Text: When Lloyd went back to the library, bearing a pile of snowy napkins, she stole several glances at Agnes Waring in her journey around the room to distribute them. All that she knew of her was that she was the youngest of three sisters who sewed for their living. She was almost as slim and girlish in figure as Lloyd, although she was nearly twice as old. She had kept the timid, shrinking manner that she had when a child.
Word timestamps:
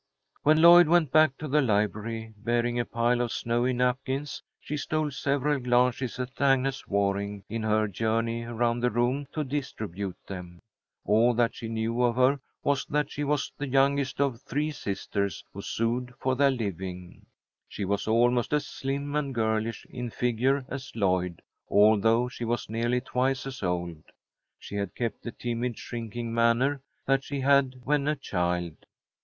When 0.41 0.63
Lloyd 0.63 0.87
went 0.87 1.11
back 1.11 1.37
to 1.37 1.47
the 1.47 1.61
library, 1.61 2.33
bearing 2.35 2.79
a 2.79 2.85
pile 2.85 3.21
of 3.21 3.31
snowy 3.31 3.71
napkins, 3.73 4.41
she 4.59 4.75
stole 4.75 5.11
several 5.11 5.59
glances 5.59 6.17
at 6.17 6.41
Agnes 6.41 6.87
Waring 6.87 7.43
in 7.49 7.61
her 7.61 7.87
journey 7.87 8.43
around 8.43 8.79
the 8.79 8.89
room 8.89 9.27
to 9.31 9.43
distribute 9.43 10.17
them. 10.25 10.59
All 11.05 11.35
that 11.35 11.53
she 11.53 11.67
knew 11.67 12.01
of 12.01 12.15
her 12.15 12.39
was 12.63 12.83
that 12.87 13.11
she 13.11 13.23
was 13.23 13.51
the 13.59 13.67
youngest 13.67 14.19
of 14.19 14.41
three 14.41 14.71
sisters 14.71 15.45
who 15.53 15.61
sewed 15.61 16.15
for 16.17 16.35
their 16.35 16.49
living. 16.49 17.27
She 17.69 17.85
was 17.85 18.07
almost 18.07 18.53
as 18.53 18.65
slim 18.65 19.15
and 19.15 19.35
girlish 19.35 19.85
in 19.87 20.09
figure 20.09 20.65
as 20.67 20.91
Lloyd, 20.95 21.43
although 21.69 22.27
she 22.27 22.43
was 22.43 22.71
nearly 22.71 23.01
twice 23.01 23.45
as 23.45 23.61
old. 23.61 24.01
She 24.57 24.73
had 24.77 24.95
kept 24.95 25.21
the 25.21 25.31
timid, 25.31 25.77
shrinking 25.77 26.33
manner 26.33 26.81
that 27.05 27.23
she 27.23 27.41
had 27.41 27.81
when 27.83 28.07
a 28.07 28.15
child. 28.15 28.87